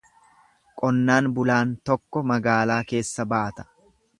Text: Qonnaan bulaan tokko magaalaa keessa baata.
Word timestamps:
Qonnaan 0.81 1.27
bulaan 1.35 1.75
tokko 1.91 2.25
magaalaa 2.33 2.81
keessa 2.93 3.31
baata. 3.35 3.69